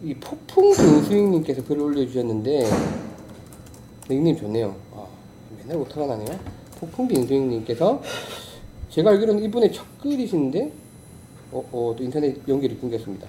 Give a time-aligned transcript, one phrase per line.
[0.00, 2.66] 이 폭풍 빙수님께서 글을 올려주셨는데
[4.08, 4.76] 닉님 좋네요.
[4.94, 5.04] 아,
[5.58, 6.38] 맨날 오타가 나네요.
[6.78, 8.00] 폭풍 빙수님께서
[8.90, 10.72] 제가 알기로는 이분의 첫 글이신데
[11.50, 13.26] 어, 어, 또 인터넷 연결이 끊겼습니다.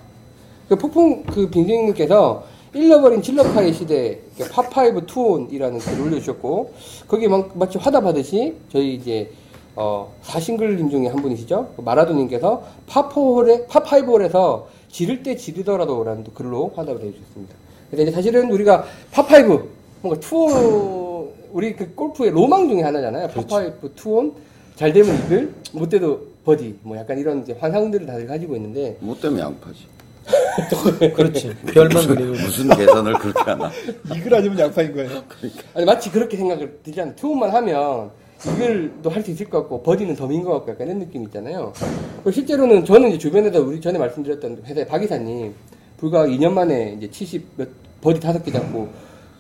[0.67, 2.43] 그 폭풍 그 빙수님께서
[2.75, 4.19] 잃어버린 질러파의 시대
[4.51, 6.73] par five two on이라는 글을 올려주셨고
[7.07, 9.31] 거기에 막, 마치 화답하듯이 저희 이제
[9.75, 17.01] 어, 사신글님 중에 한 분이시죠 그 마라도님께서 팝포홀에 팝파이브홀에서 지를 때 지르더라도라는 또 글로 화답을
[17.01, 17.55] 해주셨습니다.
[17.89, 19.69] 근데 이제 사실은 우리가 팝파이브
[20.01, 23.27] 뭔가 two on 우리 그 골프의 로망 중에 하나잖아요.
[23.29, 24.33] par five two on
[24.75, 29.19] 잘 되면 이글 못 돼도 버디 뭐 약간 이런 이제 환상들을 다들 가지고 있는데 못
[29.19, 29.87] 되면 양파지.
[31.15, 31.55] 그렇지.
[31.73, 33.71] 별만 그리고 무슨 계산을 그렇게 하나.
[34.15, 35.23] 이글 아니면 양파인 거예요.
[35.73, 37.15] 아니 마치 그렇게 생각을 들지 않아요.
[37.15, 38.11] two on만 하면
[38.47, 41.73] 이글도 할 수 있을 것 같고 버디는 덤인 것 같고 약간 이런 느낌 있잖아요.
[42.31, 45.53] 실제로는 저는 이제 주변에서 우리 전에 말씀드렸던 회사의 박 이사님
[45.97, 47.67] 불과 2년 만에 이제 70몇
[48.01, 48.87] 버디 다섯 개 잡고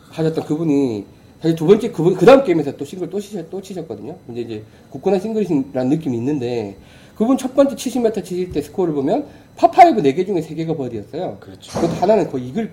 [0.09, 1.05] 하셨던 그분이
[1.41, 4.17] 사실 두 번째 그분 그 다음 게임에서 또 싱글 또 치셨 또 치셨거든요.
[4.27, 6.75] 근데 이제 굳건한 싱글이라는 느낌이 있는데
[7.15, 9.25] 그분 첫 번째 70m 치실 때 스코어를 보면
[9.55, 11.37] 파5 4개 중에 3개가 버디였어요.
[11.39, 11.71] 그렇죠.
[11.71, 12.69] 그것도 하나는 거의 이글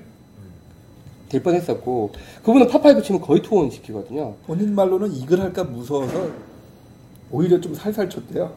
[1.28, 4.34] 될 뻔했었고 그분은 파5 치면 거의 two on 시키거든요.
[4.46, 6.30] 본인 말로는 이글 할까 무서워서
[7.30, 8.52] 오히려 좀 살살 쳤대요.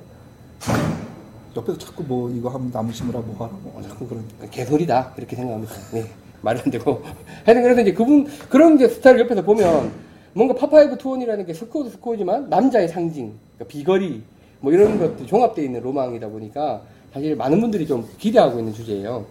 [1.55, 4.23] 옆에서 자꾸 뭐 이거 하면 심으라 뭐 하라고 어, 자꾸 그런.
[4.51, 5.73] 개소리다 이렇게 생각합니다.
[5.93, 6.05] 네,
[6.41, 7.01] 말이 안 되고
[7.43, 9.91] 하여튼 그래서 이제 그분 그런 이제 스타일 옆에서 보면
[10.33, 14.21] 뭔가 par five two on이라는 게 스코어도 스코어지만 남자의 상징, 그러니까 비거리
[14.59, 19.25] 뭐 이런 것도 종합되어 있는 로망이다 보니까 사실 많은 분들이 좀 기대하고 있는 주제예요.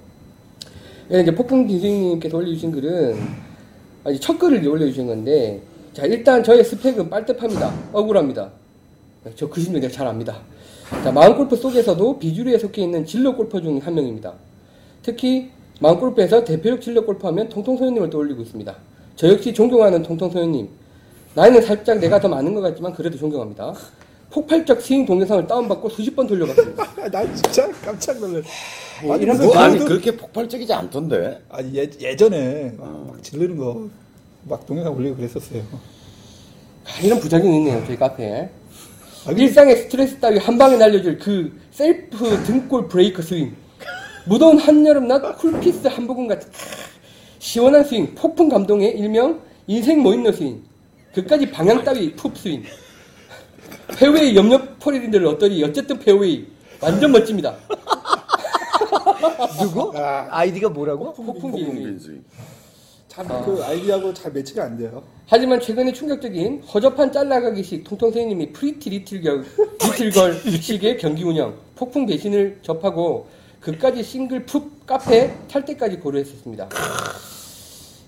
[1.10, 3.16] 예, 이제 폭풍 빙수님께서 올려주신 글은
[4.04, 5.60] 아니 첫 글을 올려주신 건데
[5.92, 7.72] 자 일단 저의 스펙은 빨대파입니다.
[7.92, 8.50] 억울합니다.
[9.34, 10.38] 저 그 심정 내가 잘 압니다.
[11.04, 14.32] 자, 마음골프 속에서도 비주류에 속해 있는 진로 골퍼 중 한 명입니다.
[15.02, 18.74] 특히 마음골프에서 대표적 진로 골퍼하면 통통소연님을 떠올리고 있습니다.
[19.16, 20.68] 저 역시 존경하는 통통소연님.
[21.34, 23.74] 나이는 살짝 내가 더 많은 것 같지만 그래도 존경합니다.
[24.30, 26.84] 폭발적 스윙 동영상을 다운받고 수십 번 돌려봤습니다.
[27.10, 28.46] 난 진짜 깜짝 놀랐어.
[29.04, 31.40] 예, 아니, 이런 뭐, 아니 그래도- 그렇게 폭발적이지 않던데.
[31.48, 33.88] 아니 예, 예전에 막, 막 지르는 거
[34.44, 35.62] 막 동영상 올리고 그랬었어요.
[36.86, 38.42] 아, 이런 부작용이 있네요, 저희 카페에.
[38.44, 43.54] 아, 근데 일상의 스트레스 따위 한 방에 날려줄 그 셀프 등골 브레이크 스윙.
[44.24, 46.48] 무더운 한여름낮 쿨피스 한 부분 같은
[47.40, 50.62] 시원한 스윙, 폭풍 감동의 일명 인생 모인너 스윙.
[51.14, 52.62] 그까지 방향 따위 푹 스윙.
[53.98, 56.46] 페어웨이 옆옆 포리린들을 어떠니 어쨌든 페어웨이
[56.80, 57.54] 완전 멋집니다.
[59.60, 59.92] 누구?
[59.96, 61.12] 아이디가 뭐라고?
[61.12, 61.84] 폭풍 폭풍 기능.
[61.84, 62.24] 빈스윙.
[63.08, 65.02] 참그 아이디하고 잘 매치가 안 돼요.
[65.26, 69.44] 하지만 최근에 충격적인 허접한 짤나가기식 통통 선생님이 pretty little girl,
[69.82, 73.26] little girl 식의 경기 운영, 폭풍 배신을 접하고
[73.60, 76.68] 그까지 싱글 푹 카페 탈 때까지 고려했었습니다.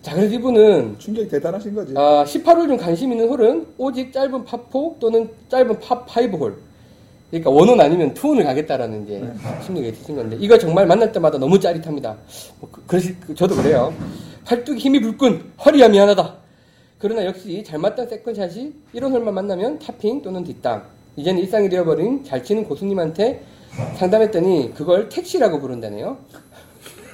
[0.03, 1.93] 자, 그래서 이분은 충격이 대단하신 거지.
[1.97, 6.57] 아, 18홀 중 관심 있는 홀은 오직 짧은 파4 또는 짧은 파5 홀.
[7.31, 9.23] 그러니까 one on 아니면 two on을 가겠다라는 이제
[9.65, 12.17] 심리가 있으신 건데 이거 정말 만날 때마다 너무 짜릿합니다.
[12.59, 13.95] 뭐 그, 그러시, 그, 저도 그래요.
[14.47, 16.35] 팔뚝 힘이 불끈 허리야 미안하다.
[16.99, 20.83] 그러나 역시 잘 맞던 second shot이 이런 홀만 만나면 타핑 또는 뒷땅.
[21.17, 23.43] 이제는 일상이 되어버린 잘 치는 고수님한테
[23.97, 26.17] 상담했더니 그걸 택시라고 부른다네요.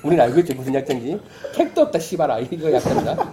[0.06, 1.20] 우린 알고 있지 무슨 약자인지.
[1.54, 3.32] 택도 없다 씨발아 이거 약자입니다.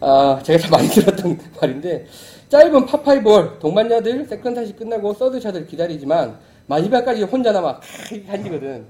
[0.00, 2.06] 아, 제가 참 많이 들었던 말인데,
[2.50, 6.36] 짧은 파파이볼, 동반자들 second shot이 끝나고 서드샷을 기다리지만,
[6.66, 7.80] 마지막까지 혼자 남아,
[8.28, 8.86] 한지거든.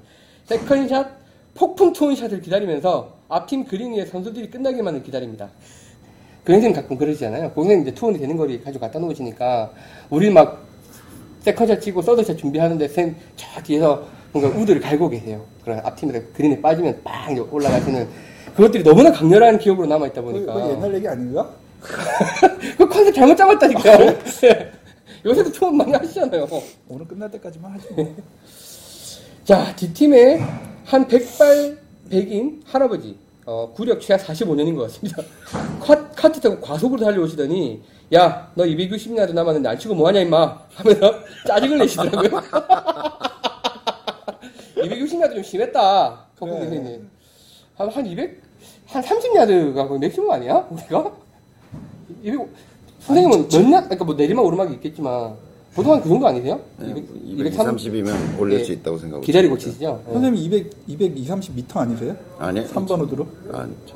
[0.47, 1.09] second shot,
[1.55, 5.49] 폭풍 two on shot을 기다리면서, 앞팀 그린 위에 선수들이 끝나기만을 기다립니다.
[6.45, 7.51] 그 선생님 가끔 그러시잖아요.
[7.51, 9.71] 그 선생님 이제 two on이 되는 거리 가지고 갖다 놓으시니까,
[10.11, 10.67] 우리 막,
[11.41, 15.45] second shot 치고 third shot 준비하는데, 쌤, 저 뒤에서 뭔가 우드를 갈고 계세요.
[15.65, 18.09] 그런 앞팀에서 그린에 빠지면 빵 올라가시는,
[18.55, 20.55] 그것들이 너무나 강렬한 기억으로 남아있다 그, 보니까.
[20.55, 21.49] 그 옛날 얘기 아닌가?
[22.77, 24.19] 그 컨셉 잘못 잡았다니까요.
[25.25, 26.47] 요새도 투혼 많이 하시잖아요.
[26.89, 28.17] 오늘 끝날 때까지만 하지 뭐.
[29.45, 30.41] 자, 뒷팀에
[30.85, 31.79] 한 백발
[32.11, 33.17] 백인 할아버지,
[33.47, 35.23] 어, 구력 최하 45년인 것 같습니다.
[35.81, 37.83] 카, 카트 타고 과속으로 달려오시더니,
[38.15, 40.59] 야, 너 260야드 남았는데 안 치고 뭐하냐, 임마.
[40.75, 41.15] 하면서
[41.47, 42.43] 짜증을 내시더라고요.
[44.83, 46.25] 260야드 좀 심했다.
[46.39, 46.61] 거북 네.
[46.65, 47.09] 선생님.
[47.77, 48.43] 한, 한 200,
[48.87, 50.67] 한 30야드가 거의 맥시멈 아니야?
[50.71, 51.13] 우리가?
[52.23, 52.41] 200,
[53.01, 55.35] 선생님은 몇 야, 그러니까 뭐 내리막 오르막이 있겠지만,
[55.75, 56.61] 보통 한 그 정도 아니세요?
[56.79, 56.95] 네,
[57.25, 58.65] 200, 230이면 올릴 예.
[58.65, 59.25] 수 있다고 생각하고.
[59.25, 59.57] 기다리고.
[59.57, 60.03] 치시죠?
[60.09, 60.13] 예.
[60.13, 62.17] 선생님 200, 200, 2, 30m 아니세요?
[62.39, 62.65] 아니.
[62.67, 63.27] 3번 우드로?
[63.53, 63.95] 아니, 저-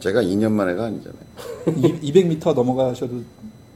[0.00, 1.20] 제가 2년 만에가 아니잖아요.
[1.66, 3.14] 200m 넘어가셔도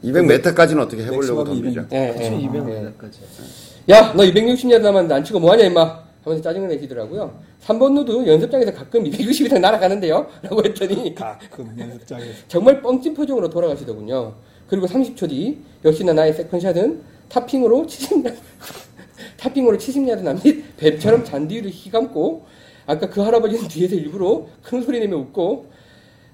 [0.04, 1.82] 200m까지는 어떻게 해보려고 덤비죠.
[1.88, 1.92] 200m.
[1.92, 2.38] 예, 그치, 예.
[2.48, 3.90] 200m까지.
[3.90, 6.09] 야, 너 260야드 남았는데 안 치고 뭐하냐, 임마.
[6.22, 7.38] 하면서 짜증을 내시더라고요.
[7.62, 10.26] 3번 누드 연습장에서 가끔 260 이상 날아가는데요?
[10.42, 14.34] 라고 했더니 가끔 연습장에서 정말 뻥찐 표정으로 돌아가시더군요.
[14.68, 18.34] 그리고 30초 뒤 역시나 나의 second shot은 topping으로 70야드
[19.38, 22.46] topping으로 70야드 남짓 뱀처럼 잔디 위를 휘감고
[22.86, 25.66] 아까 그 할아버지는 뒤에서 일부러 큰 소리 내며 웃고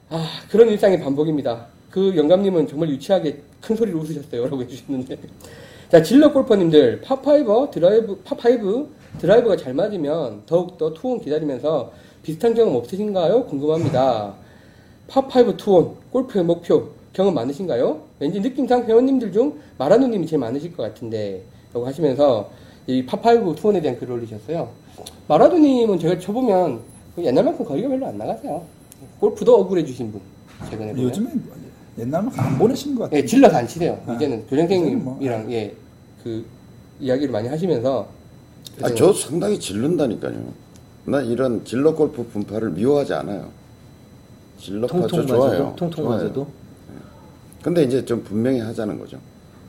[0.09, 1.67] 아 그런 일상의 반복입니다.
[1.91, 5.19] 그 영감님은 정말 유치하게 큰 소리로 웃으셨어요 라고 해주셨는데
[5.91, 11.93] 자 질러 골퍼님들 파5 드라이브 파5 드라이브가 잘 맞으면 더욱더 two on 기다리면서
[12.23, 13.45] 비슷한 경험 없으신가요?
[13.47, 14.35] 궁금합니다.
[15.09, 18.01] 파5 투혼 골프의 목표 경험 많으신가요?
[18.19, 21.43] 왠지 느낌상 회원님들 중 마라누님이 제일 많으실 것 같은데
[21.73, 22.51] 라고 하시면서
[22.87, 24.69] 이 파5 투혼에 대한 글을 올리셨어요.
[25.29, 26.81] 마라도님은 제가 쳐보면
[27.15, 28.63] 그 옛날만큼 거리가 별로 안 나가세요.
[29.21, 30.21] 골프도 억울해 주신 분
[30.71, 31.05] 최근에 보면.
[31.05, 31.31] 요즘에
[31.99, 33.21] 옛날만큼 안 보내시는 것 같아요.
[33.21, 33.99] 예, 질러서 안 치세요.
[34.07, 35.75] 아, 이제는 이제는 교장선생님이랑 예,
[36.23, 36.45] 그
[37.01, 38.07] 이야기를 많이 하시면서
[38.83, 40.67] 아, 저 상당히 질른다니까요.
[41.07, 43.49] 나 이런 질러 골프 분파를 미워하지 않아요.
[44.59, 45.75] 질러파 저 좋아요.
[45.77, 46.19] 통통 좋아요.
[46.23, 46.47] 맞아도
[47.63, 49.19] 근데 이제 좀 분명히 하자는 거죠.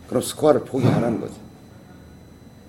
[0.07, 1.33] 그럼 스코어를 포기하라는 거지.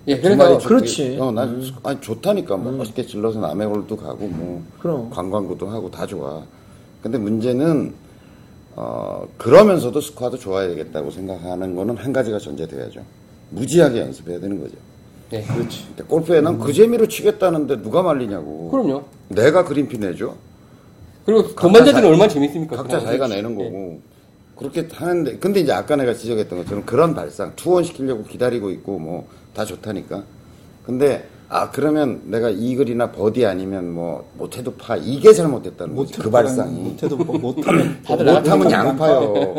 [0.07, 1.17] 예, 그래서 그렇지.
[1.19, 5.09] 어, 난 아니 좋다니까 뭐 멋있게 질러서 남해골도 가고 뭐 그럼.
[5.09, 6.43] 관광구도 하고 다 좋아.
[7.03, 7.93] 근데 문제는
[8.75, 13.03] 어 그러면서도 스코어도 좋아야 되겠다고 생각하는 거는 한 가지가 전제돼야죠.
[13.51, 14.75] 무지하게 연습해야 되는 거죠.
[15.29, 15.43] 네.
[15.43, 15.85] 그렇지.
[15.87, 18.69] 근데 골프에 난 그 재미로 치겠다는데 누가 말리냐고.
[18.71, 19.03] 그럼요.
[19.29, 20.33] 내가 그린피 내줘.
[21.25, 22.75] 그리고 각자 돈만자들은 자- 얼마나 재밌습니까?
[22.77, 22.99] 각자.
[22.99, 23.63] 자기가 내는 예.
[23.63, 24.01] 거고.
[24.55, 29.25] 그렇게 하는데 근데 이제 아까 내가 지적했던 것처럼 그런 발상 투원 시키려고 기다리고 있고 뭐
[29.53, 30.23] 다 좋다니까.
[30.85, 36.13] 근데 아 그러면 내가 이글이나 버디 아니면 뭐 못해도 파 이게 잘못됐다는 거지.
[36.13, 36.79] 그 발상이.
[36.79, 39.55] 못해도 뭐 못하면 못하면 양파요.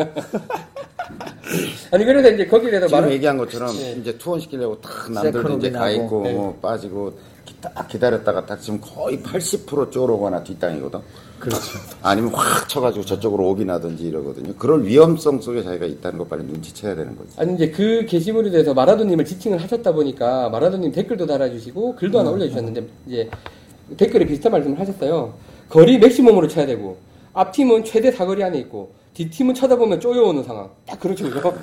[1.92, 3.96] 아니 그래서 이제 거기에 대해서 지금 말을 얘기한 것처럼 네.
[4.00, 6.32] 이제 two on 시키려고 딱 남들도 이제 가 second 있고 네.
[6.32, 7.12] 뭐 빠지고
[7.44, 11.00] 기- 딱 기다렸다가 딱 지금 거의 80% 쪼로거나 뒷땅이거든.
[11.40, 11.78] 그렇죠.
[12.02, 14.54] 아니면 확 쳐가지고 저쪽으로 오비 나든지 이러거든요.
[14.58, 17.31] 그럴 위험성 속에 자기가 있다는 거 빨리 눈치채야 되는 거지.
[17.38, 22.20] 아니 이제 그 게시물에 대해서 마라도님을 지칭을 하셨다 보니까 마라도님 댓글도 달아주시고 글도 음.
[22.20, 23.31] 하나 올려주셨는데 이제
[23.96, 25.32] 댓글에 비슷한 말씀을 하셨어요.
[25.69, 26.98] 거리 maximum으로 쳐야 되고
[27.32, 30.69] 앞 팀은 최대 사거리 안에 있고 뒷 팀은 쳐다보면 쪼여오는 상황.
[30.86, 31.54] 딱 그렇죠, 그죠?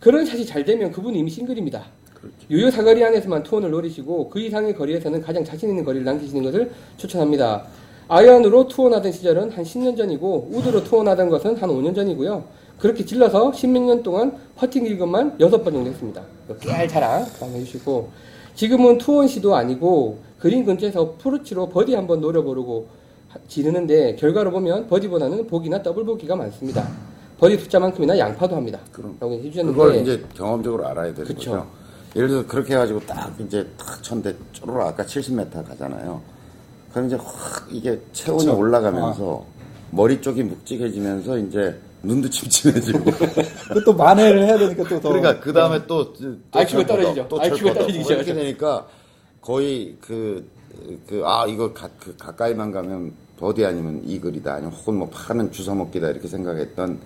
[0.00, 1.84] 그런 샷이 잘 되면 그분이 이미 싱글입니다.
[2.14, 2.36] 그렇죠.
[2.50, 6.70] 유효 사거리 안에서만 two on을 노리시고 그 이상의 거리에서는 가장 자신 있는 거리를 남기시는 것을
[6.96, 7.64] 추천합니다.
[8.08, 12.44] 아이언으로 two on하던 시절은 한 10년 전이고 우드로 two on하던 것은 한 5년 전이고요.
[12.78, 16.22] 그렇게 질러서 10몇 년 동안 퍼팅 이글만 6번 정도 했습니다.
[16.60, 18.08] 깨알 자랑 해주시고
[18.54, 22.86] 지금은 two on 시도 아니고 그린 근처에서 어프로치로 버디 한번 노려보려고
[23.28, 26.88] 하- 지르는데 결과로 보면 버디보다는 보기나 더블 보기가 많습니다.
[27.38, 28.78] 버디 숫자만큼이나 양파도 합니다.
[28.92, 29.16] 그럼.
[29.20, 31.50] 라고 해주셨는데 그걸 이제 경험적으로 알아야 되는 그쵸.
[31.52, 31.66] 거죠.
[32.16, 36.20] 예를 들어서 그렇게 해가지고 딱 이제 탁 쳤는데 쪼로로 아까 70m 가잖아요.
[36.92, 38.58] 그럼 이제 확 이게 체온이 그쵸.
[38.58, 39.44] 올라가면서
[39.90, 43.04] 머리 쪽이 묵직해지면서 이제 눈도 침침해지고.
[43.72, 45.08] 그또 만회를 해야 되니까 또 더.
[45.10, 47.26] 그러니까 그 다음에 또, 또 IQ 가철 뻗어, 떨어지죠.
[47.28, 47.74] 또 IQ 가철 뻗어.
[47.74, 48.34] 떨어지기 뭐 이렇게 시작하죠.
[48.34, 48.86] 되니까
[49.40, 50.48] 거의 그,
[51.06, 54.54] 그, 아, 이거 가, 그 가까이만 가면 버디 아니면 이글이다.
[54.54, 56.08] 아니면 혹은 뭐 파는 주워 먹기다.
[56.08, 56.98] 이렇게 생각했던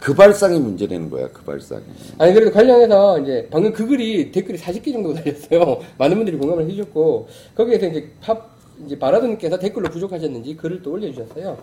[0.00, 1.28] 그 발상이 문제되는 거야.
[1.28, 1.82] 그 발상이.
[2.18, 5.80] 아니 그래도 관련해서 이제 방금 그 글이 댓글이 40개 정도 달렸어요.
[5.98, 8.50] 많은 분들이 공감을 해주셨고 거기에서 이제 팝
[8.86, 11.58] 이제 바라드님께서 댓글로 부족하셨는지 글을 또 올려주셨어요.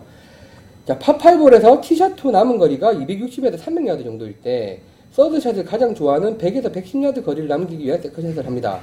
[0.86, 4.80] 자 파5홀에서 티샷2 남은 거리가 260에서 300야드 정도일 때
[5.12, 8.80] third샷을 가장 좋아하는 100에서 110야드 거리를 남기기 위해 second샷을 합니다.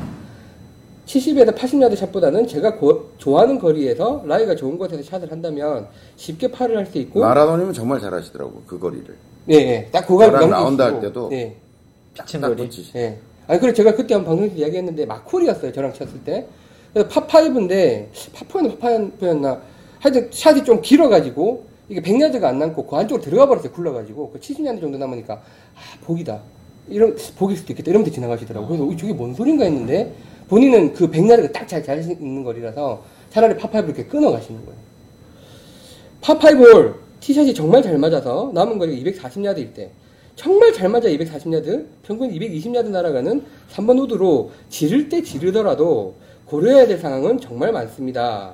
[1.06, 6.98] 70에서 80야드 샷보다는 제가 고- 좋아하는 거리에서 라이가 좋은 곳에서 샷을 한다면 쉽게 파를 할수
[6.98, 8.64] 있고 마라도님은 정말 잘하시더라고.
[8.66, 9.06] 그 거리를.
[9.46, 9.90] 네, 네.
[9.92, 11.56] 딱 그거 저랑 넘기시고, 라운드 할 때도 네.
[12.16, 12.70] 픽친 딱 거리.
[12.96, 13.20] 예.
[13.48, 16.48] 아니, 그래, 제가 그때 한 방송에서 이야기했는데, 마콜이었어요, 저랑 쳤을 때.
[16.92, 19.60] 그래서 파5인데, 파4였나 파5였나.
[20.00, 24.32] 하여튼, 샷이 좀 길어가지고, 이게 100야드가 안 남고, 그 안쪽으로 들어가 버렸어요, 굴러가지고.
[24.32, 26.40] 그 70야드 정도 남으니까, 아, 복이다.
[26.90, 27.92] 이런, 복일 수도 있겠다.
[27.92, 28.68] 이러면서 지나가시더라고요.
[28.68, 30.12] 그래서, 어, 저게 뭔 소린가 했는데,
[30.48, 34.80] 본인은 그 100야드가 딱 잘, 잘 있는 거리라서, 차라리 파5를 이렇게 끊어 가시는 거예요.
[36.22, 39.90] 파5홀 티샷이 정말 잘 맞아서 남은 거리가 240야드일 때
[40.36, 47.40] 정말 잘 맞아 240야드 평균 220야드 날아가는 3번 우드로 지를 때 지르더라도 고려해야 될 상황은
[47.40, 48.54] 정말 많습니다.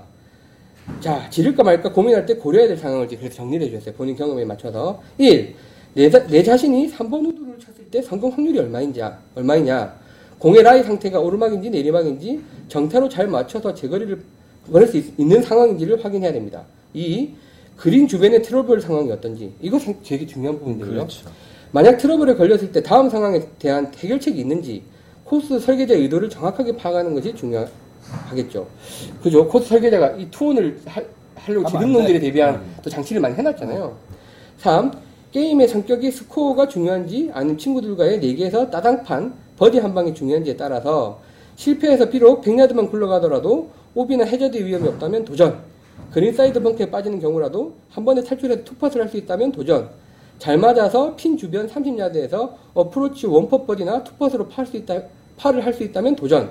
[1.00, 3.96] 자 지를까 말까 고민할 때 고려해야 될 상황을 이제 그래서 정리를 해주셨어요.
[3.96, 5.56] 본인 경험에 맞춰서 1.
[5.94, 9.02] 내, 자- 내 자신이 3번 우드를 쳤을 때 성공 확률이 얼마인지
[9.36, 10.01] 얼마이냐
[10.42, 14.20] 공의 라이 상태가 오르막인지 내리막인지 정타로 잘 맞춰서 제거리를
[14.72, 16.64] 보낼 수 있, 는 상황인지를 확인해야 됩니다.
[16.96, 17.30] 2.
[17.78, 20.90] 그린 주변의 트러블 상황이 어떤지 이거 상- 되게 중요한 부분인데요.
[20.90, 21.30] 그렇죠.
[21.72, 24.82] 만약 트러블에 걸렸을 때 다음 상황에 대한 해결책이 있는지
[25.26, 27.68] 코스 설계자의 의도를 정확하게 파악하는 것이 중요,
[28.30, 28.66] 하겠죠.
[29.22, 29.48] 그죠?
[29.48, 31.02] 코스 설계자가 이 two on을 하,
[31.36, 31.70] 하려고
[32.14, 32.20] 돼.
[32.20, 33.96] 대비한 또 장치를 많이 해놨잖아요.
[34.58, 34.92] 3.
[35.32, 41.20] 게임의 성격이 스코어가 중요한지 아니면 친구들과의 내기에서 따당판, 버디 한 방이 중요한지에 따라서
[41.56, 45.60] 실패해서 비록 100야드만 굴러가더라도 오비나 해저드 위험이 없다면 도전.
[46.12, 49.88] 그린 사이드 벙커에 빠지는 경우라도 한 번에 탈출해서 two putt을 할 수 있다면 도전.
[50.40, 55.04] 잘 맞아서 핀 주변 30야드에서 어프로치 one putt 버디나 two putt으로 파할 수 있다,
[55.38, 56.50] 팔을 할 수 있다면 도전.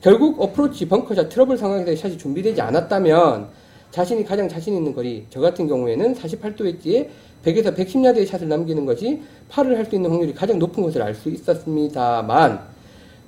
[0.00, 3.48] 결국 어프로치 벙커샷 트러블 상황에서 샷이 준비되지 않았다면
[3.96, 7.08] 자신이 가장 자신 있는 거리, 저 같은 경우에는 48도 웨지에
[7.42, 11.30] 100에서 110야드의 샷을 남기는 것이 팔을 할 수 있는 확률이 가장 높은 것을 알 수
[11.30, 12.60] 있었습니다만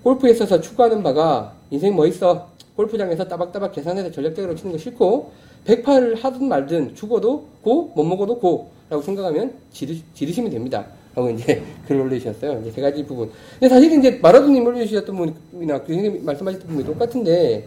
[0.02, 2.50] 골프에 있어서 추구하는 바가 인생 뭐 있어?
[2.76, 5.32] 골프장에서 따박따박 계산해서 전략적으로 치는 거 싫고
[5.64, 10.84] 108을 하든 말든 죽어도 고, 못 먹어도 고 라고 생각하면 지르, 지르시면 됩니다.
[11.14, 12.60] 라고 이제 글을 올려주셨어요.
[12.60, 13.30] 이제 세 가지 부분.
[13.58, 15.16] 근데 사실 이제 마라도님 올려주셨던
[15.50, 17.66] 분이나 그 선생님 말씀하셨던 분이 똑같은데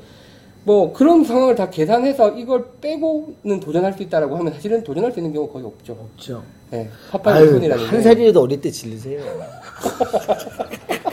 [0.63, 5.33] 뭐 그런 상황을 다 계산해서 이걸 빼고는 도전할 수 있다라고 하면 사실은 도전할 수 있는
[5.33, 5.93] 경우가 거의 없죠.
[5.93, 6.43] 없죠.
[6.69, 9.21] 네, 파파 아유, 부분이라는 한 살이라도 어릴 때 질르세요.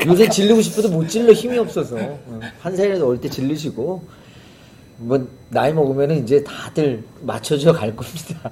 [0.06, 4.02] 요새 질르고 싶어도 못 질러 힘이 없어서 어, 한 살이라도 어릴 때 질르시고
[4.98, 8.50] 뭐 나이 먹으면은 이제 다들 맞춰져 갈 겁니다.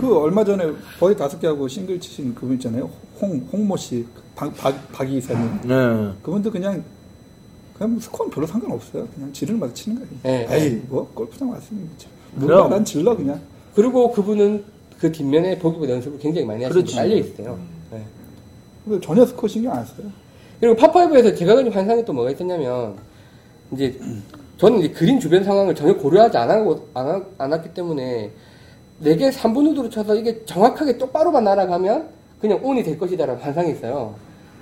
[0.00, 2.90] 그 얼마 전에 버디 다섯 개 하고 싱글 치신 그분 있잖아요.
[3.20, 5.60] 홍 홍모 씨, 박, 박, 박 이사님.
[5.64, 6.12] 네.
[6.22, 6.82] 그분도 그냥
[7.80, 9.08] 그냥 뭐 스코어는 별로 상관없어요.
[9.14, 10.10] 그냥 지르는 마다 치는 거예요.
[10.22, 10.46] 네.
[10.50, 11.88] 에이 뭐 골프장 그럼.
[12.34, 13.40] 몰라 난 질러 그냥.
[13.74, 14.62] 그리고 그분은
[14.98, 16.84] 그 뒷면에 보기보다 연습을 굉장히 많이 하시고.
[16.94, 17.58] 깔려 있어요.
[17.90, 19.00] 네.
[19.00, 20.08] 전혀 스코어 신경 안 써요.
[20.60, 22.96] 그리고 파five에서 제가 가진 환상이 또 뭐가 있었냐면
[23.72, 23.98] 이제
[24.58, 28.30] 저는 이제 그린 주변 상황을 전혀 고려하지 않았고 안, 않았기 때문에
[28.98, 32.08] 내게 3분 우드로 쳐서 이게 정확하게 똑바로만 날아가면
[32.42, 34.14] 그냥 온이 될 것이다라는 환상이 있어요.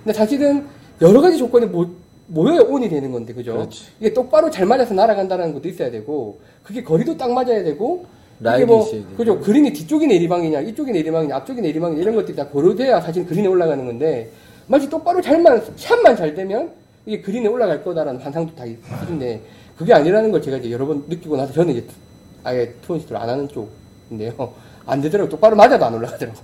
[0.05, 0.67] 근데 사실은
[1.01, 1.85] 여러 가지 조건이 모,
[2.29, 3.53] 모여야 온이 되는 건데 그죠?
[3.55, 3.85] 그렇지.
[4.01, 8.05] 이게 똑바로 잘 맞아서 날아간다는 것도 있어야 되고 그게 거리도 딱 맞아야 되고
[8.41, 9.17] 이게 라인이 뭐 있어야 되고.
[9.17, 9.41] 그죠?
[9.41, 14.31] 그린이 뒤쪽이 내리방이냐 이쪽이 내리방이냐 앞쪽이 내리방이냐 이런 것들이 다 고려돼야 사실 그린에 올라가는 건데
[14.67, 16.71] 마치 똑바로 잘만 샷만 잘 되면
[17.07, 19.41] 이게 그린에 올라갈 거다라는 환상도 다 있는데
[19.79, 21.87] 그게 아니라는 걸 제가 이제 여러 번 느끼고 나서 저는 이제
[22.45, 24.53] 아예 투혼시도를 안 하는 쪽인데요
[24.85, 26.39] 안 되더라고 똑바로 맞아도 안 올라가더라고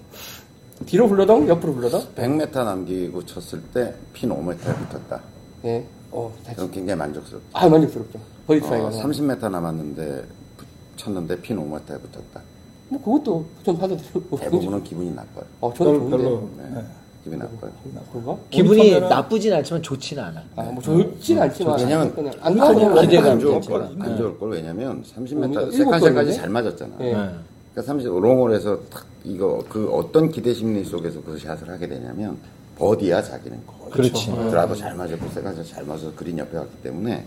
[0.87, 5.21] 뒤로 흘러덩 옆으로 흘러덩 100m 남기고 쳤을 때 핀 5m에 붙었다.
[5.65, 5.83] 네.
[6.13, 6.71] 어, 다시.
[6.71, 7.47] 굉장히 만족스럽다.
[7.55, 8.19] 아, 만족스럽죠.
[8.47, 8.91] 버디 어, 차이가.
[8.91, 10.25] 30m 남았는데
[10.59, 10.65] 부-
[10.97, 12.43] 쳤는데 핀 5m에 붙었다.
[12.91, 14.37] 뭐, 그것도 좀 받아들이고.
[14.39, 15.45] 대부분은 기분이 나빠요.
[15.63, 16.63] 어, 저는 별로 좋은데.
[16.63, 16.71] 별로.
[16.75, 16.75] 네.
[16.83, 16.85] 네.
[17.25, 17.73] 기분이 나빠요.
[18.13, 18.37] 그런가?
[18.51, 20.43] 기분이 처음에는- 나쁘진 않지만 좋지는 않아.
[20.57, 21.79] 아, 뭐, 좋진 않지만.
[21.79, 23.61] 왜냐면 그냥 안 가면 기대감 안 좋을.
[23.63, 23.83] 걸.
[23.99, 24.51] 안 좋을 걸.
[24.51, 26.35] 왜냐면 30m 우리가 일곱 second샷까지?
[26.35, 26.97] 잘 맞았잖아.
[26.99, 27.05] 네.
[27.07, 27.13] 네.
[27.13, 32.37] 그러니까 30 롱홀에서 탁 이거 그 어떤 기대 심리 속에서 그 샷을 하게 되냐면
[32.77, 34.27] 버디야 자기는 그렇지.
[34.51, 37.25] 드라이버도 잘 맞았고 second샷 잘 맞아서 그린 옆에 갔기 때문에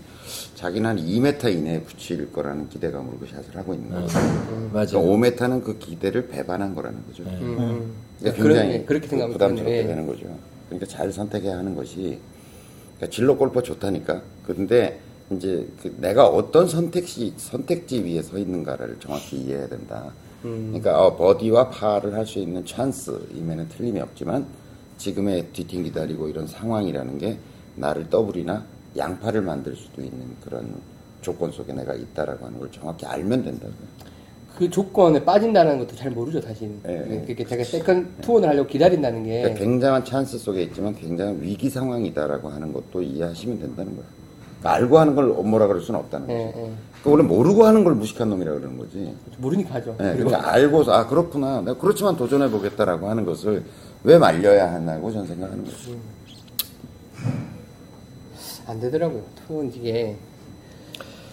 [0.55, 4.17] 자기는 한 2m 이내에 붙일 거라는 기대감으로 그 샷을 하고 있는 거죠.
[4.73, 4.99] 맞아.
[4.99, 7.23] 그러니까 5m는 그 기대를 배반한 거라는 거죠.
[7.23, 7.93] 음.
[8.19, 9.87] 그러니까 그런- 굉장히 예, 그렇게 생각하면 부담스럽게 되네.
[9.87, 10.25] 되는 거죠.
[10.67, 12.19] 그러니까 잘 선택해야 하는 것이
[12.97, 14.21] 그러니까 진로 골퍼 좋다니까.
[14.45, 14.99] 근데
[15.31, 20.11] 이제 그 내가 어떤 선택지 선택지 위에 서 있는가를 정확히 이해해야 된다.
[20.43, 20.67] 음.
[20.73, 24.45] 그러니까 어, 버디와 파를 할 수 있는 찬스임에는 틀림이 없지만
[24.97, 27.37] 지금의 뒤팅 기다리고 이런 상황이라는 게
[27.75, 28.63] 나를 더블이나
[28.97, 30.73] 양파를 만들 수도 있는 그런
[31.21, 34.07] 조건 속에 내가 있다라고 하는 걸 정확히 알면 된다고요.
[34.57, 36.71] 그 조건에 빠진다는 것도 잘 모르죠, 사실.
[36.87, 37.25] 예, 예.
[37.27, 39.41] 그게 제가 second two on을 하려고 기다린다는 게.
[39.41, 44.05] 그러니까 굉장한 찬스 속에 있지만 굉장한 위기 상황이다라고 하는 것도 이해하시면 된다는 거예요.
[44.59, 46.39] 그러니까 알고 하는 걸 뭐라 그럴 수는 없다는 거죠.
[46.39, 46.51] 예, 예.
[46.53, 46.71] 그러니까
[47.05, 49.13] 원래 모르고 하는 걸 무식한 놈이라 그러는 거지.
[49.37, 49.95] 모르니까 하죠.
[49.99, 51.61] 예, 그러니까 알고서 아 그렇구나.
[51.61, 53.63] 내가 그렇지만 도전해 보겠다라고 하는 것을
[54.07, 55.91] 왜 말려야 하냐고 저는 생각하는 거죠.
[58.65, 59.21] 안 되더라고요.
[59.45, 60.15] two on 이게.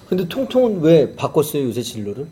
[0.09, 2.27] 근데 통통은 왜 바꿨어요 요새 진로를?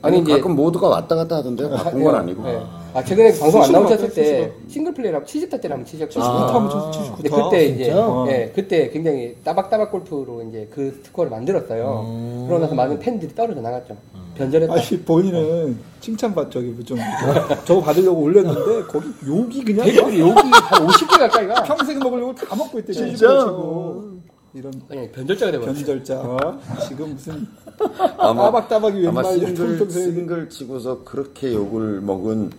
[0.00, 2.48] 아니, 아니, 이제- 가끔 모두가 왔다 갔다 하던데 바꾼 건 아니고.
[2.48, 2.60] 예.
[2.94, 6.22] 아, 최근에 방송 안 나오셨을 때 바꿔요, 싱글 플레이라고 70타 때를 한번 치셨거든요.
[6.24, 6.46] 아.
[6.46, 7.16] 79타 하면 쳤어, 79타.
[7.16, 8.24] 근데 그때 이제 진짜?
[8.28, 12.04] 예, 그때 굉장히 따박따박 골프로 이제 그 스코어를 만들었어요.
[12.06, 12.44] 음.
[12.46, 13.96] 그러고 나서 많은 팬들이 떨어져 나갔죠.
[14.38, 14.72] 변절했다.
[14.72, 16.98] 아니 본인은 칭찬받 저기 좀
[17.64, 22.54] 저거 받으려고 올렸는데 거기 욕이 그냥 대결이 여기 한 50개 가까이가 평생 먹을 욕을 다
[22.56, 22.92] 먹고 있대.
[22.92, 23.26] 진짜?
[24.54, 25.84] 이런 그냥 변절자가 돼버렸어요.
[25.84, 26.60] 변절자 어?
[26.88, 27.46] 지금 무슨
[28.16, 32.50] 따박따박이 왼발 싱글, 싱글 치고서 그렇게 욕을 먹은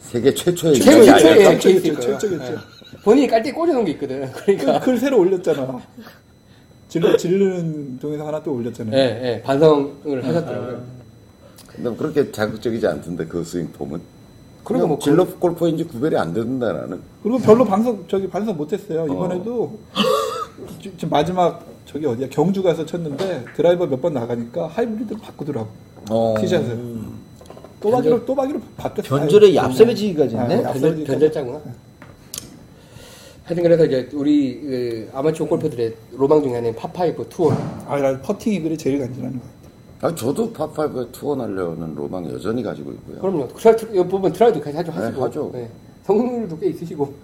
[0.00, 1.50] 세계 최초의 인간이 최초의 아닐까?
[1.52, 2.18] 최초, 케이스일 최초, 거예요.
[2.18, 2.52] 최초겠죠.
[2.52, 2.56] 예.
[3.02, 4.30] 본인이 깔때 꽂아놓은 게 있거든.
[4.32, 5.80] 그 그러니까 글 새로 올렸잖아.
[6.88, 8.94] 질르 질르는 동에서 하나 또 올렸잖아요.
[8.96, 10.82] 예, 예, 반성을 하셨더라고요.
[11.76, 14.00] 근데 그렇게 자극적이지 않던데 그 스윙 폼은.
[14.62, 17.00] 그리고 뭐 진로 골퍼인지 구별이 안 된다 나는.
[17.22, 19.04] 그리고 별로 방송 저기 반성 못했어요.
[19.06, 19.78] 이번에도
[20.80, 25.68] 지- 지금 마지막 저기 어디야 경주 가서 쳤는데 드라이버 몇 번 나가니까 하이브리드 바꾸더라고
[26.10, 26.34] 어.
[26.40, 26.78] 티샷을
[27.80, 30.62] 또박이로 또박이로 바뀌었어 변절에 얍삽해지기까지 아, 했네.
[30.62, 31.60] 변절, 변절자구나.
[33.44, 37.52] 하여튼 그래서 이제 우리 그 아마추어 골퍼들의 로망 중에 하나는 파five two on.
[37.86, 39.53] 아나 퍼팅 이글이 제일 간지나는 거같
[40.04, 43.20] 아 아, 저도 파5에 two on하려는 로망 여전히 가지고 있고요.
[43.20, 43.48] 그럼요.
[43.48, 44.92] try, 이 부분 try도까지 하죠.
[44.92, 45.14] 하시고.
[45.16, 45.50] 네, 하죠.
[45.54, 45.70] 네.
[46.04, 47.14] 성공률도 꽤 있으시고.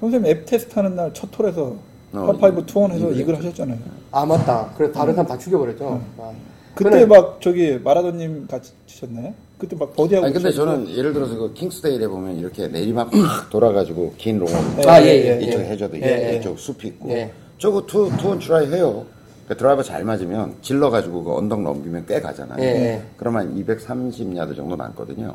[0.00, 1.76] 선생님 앱 테스트 하는 날 첫 홀에서
[2.12, 3.78] 어, 파5 two on해서 이글 이글 하셨잖아요
[4.10, 4.72] 아 맞다.
[4.76, 6.02] 그래서 다른 사람 다 죽여버렸죠.
[6.18, 6.32] 아.
[6.74, 9.32] 그때 저는- 막 저기 마라도님 같이 치셨나요?
[9.58, 14.14] 그때 막 버디하고 아니 근데 저는 예를 들어서 그 킹스데일에 보면 이렇게 내리막 확 돌아가지고
[14.16, 15.06] 긴 롱을 아, 예,
[15.38, 15.64] 예, 이쪽 예.
[15.66, 16.36] 해저드 예, 예.
[16.38, 17.30] 이쪽 숲 있고 예.
[17.58, 19.04] 저거 two two on try 해요.
[19.50, 22.62] 그 드라이버 잘 맞으면 질러 가지고 그 언덕 넘기면 꽤 가잖아요.
[22.62, 23.02] 예, 예.
[23.16, 25.34] 그러면 230야드 정도 남거든요.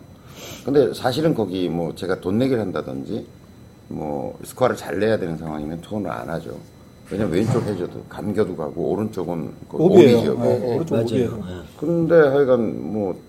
[0.63, 3.27] 근데 사실은 거기 뭐 제가 돈 내기를 한다든지
[3.89, 6.57] 뭐 스코어를 잘 내야 되는 상황이면 two on을 안 하죠.
[7.11, 10.33] 왜냐면 왼쪽 해저드 감겨도 가고 오른쪽은 그 오비예요 오비죠.
[10.39, 10.75] 네, 예, 예.
[10.75, 10.95] 오른쪽.
[10.95, 11.77] 오비예요 예.
[11.77, 13.19] 근데 하여간 뭐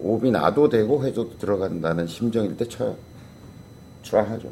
[0.00, 2.96] 오비 나도 되고 해저드 들어간다는 심정일 때 쳐요.
[4.04, 4.48] try하죠.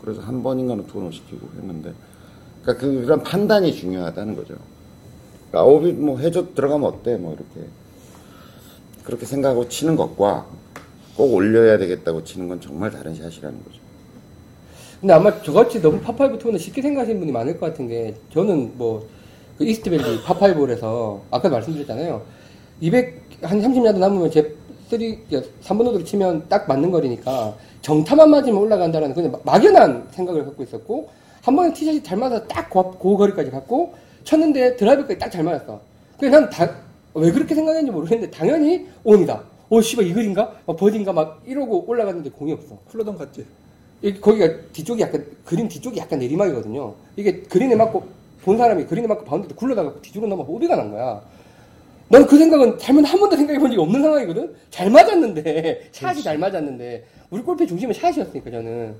[0.00, 1.92] 그래서 한 번인가는 two on을 시키고 했는데
[2.62, 4.54] 그러니까 그- 그런 판단이 중요하다는 거죠.
[5.50, 7.68] 그러니까 오비 뭐 해저드 들어가면 어때 뭐 이렇게
[9.04, 10.46] 그렇게 생각하고 치는 것과
[11.16, 13.78] 꼭 올려야 되겠다고 치는 건 정말 다른 샷이라는 거죠.
[15.00, 18.14] 근데 아마 저같이 너무 par five two on은 쉽게 생각하시는 분이 많을 것 같은 게
[18.32, 19.18] 저는 뭐
[19.58, 22.22] 그 이스트밸리 파파이브에서 아까 말씀드렸잖아요.
[22.80, 24.54] 200한 30야드 남으면 제
[24.88, 30.62] 3, 3번 우드로 치면 딱 맞는 거리니까 정타만 맞으면 올라간다는 그냥 막- 막연한 생각을 갖고
[30.62, 31.08] 있었고
[31.42, 33.94] 한 번에 티샷이 잘 맞아서 딱 고, 그 거리까지 갔고
[34.24, 35.80] 쳤는데 드라이브까지 딱 잘 맞았어.
[36.18, 39.42] 그래서 난왜 그렇게 생각했는지 모르겠는데 당연히 온이다.
[39.70, 40.52] 오 씨발 이글인가?
[40.66, 41.12] 막 버디인가?
[41.12, 42.78] 막 이러고 올라갔는데 공이 없어.
[42.90, 43.44] 플러던 같지
[44.02, 46.94] 이 거기가 뒤쪽이 약간 그린 뒤쪽이 약간 내리막이거든요.
[47.16, 48.06] 이게 그린에 맞고
[48.42, 51.20] 본 사람이 그린에 맞고 바운드에 굴러다가 뒤쪽으로 넘어 오비가 난 거야.
[52.10, 54.54] 난 그 생각은 잘못 한 번도 생각해 본 적이 없는 상황이거든.
[54.70, 58.94] 잘 맞았는데 샷이 잘 맞았는데 우리 골프의 중심은 샷이었으니까 저는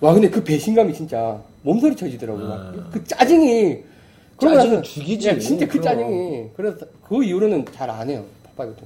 [0.00, 2.48] 와 근데 그 배신감이 진짜 몸소리 쳐지더라고요.
[2.48, 3.84] 막그 짜증이
[4.36, 5.28] 그러고 짜증은 나서- 죽이지.
[5.28, 5.84] 야, 진짜 그 그럼.
[5.84, 8.24] 짜증이 그래서 그 이후로는 잘 안 해요.
[8.44, 8.82] 파파이브도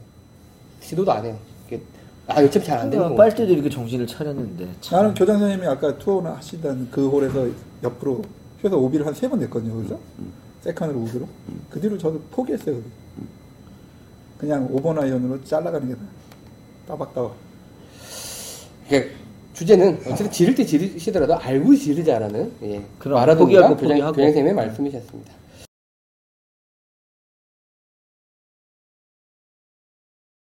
[0.80, 1.36] 시도도 안 해요.
[1.66, 1.80] 이게
[2.26, 3.14] 아 어차피 잘 안 되는 거.
[3.14, 4.68] 빨 때도 이렇게 정신을 차렸는데.
[4.80, 4.98] 참.
[5.00, 7.48] 나는 교장 선생님이 아까 투어나 하시던 그 홀에서
[7.82, 8.22] 옆으로
[8.60, 9.98] 휘어서 오비를 한 세 번 냈거든요 거기서
[10.62, 11.28] 세컨으로 오비로
[11.70, 12.86] 그 뒤로 저도 포기했어요 거기.
[14.38, 16.06] 그냥 5번 아이언으로 잘라가는 게 나아요
[16.88, 17.34] 따박따박
[18.88, 19.14] 그러니까
[19.56, 22.82] 주제는 어쨌든 지를 때 지르시더라도 알고 지르자라는 예.
[22.98, 24.12] 그럼 교장, 포기하고.
[24.12, 25.32] 교장선생님의 말씀이셨습니다.